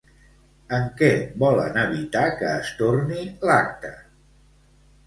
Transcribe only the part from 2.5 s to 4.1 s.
es torni l'acte?